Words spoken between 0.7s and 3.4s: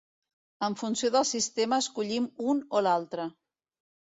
funció del sistema escollim un o l'altre.